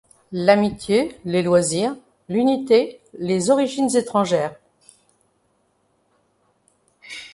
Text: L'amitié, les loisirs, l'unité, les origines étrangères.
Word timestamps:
L'amitié, 0.31 1.15
les 1.25 1.43
loisirs, 1.43 1.95
l'unité, 2.27 2.99
les 3.19 3.51
origines 3.51 3.95
étrangères. 3.95 4.55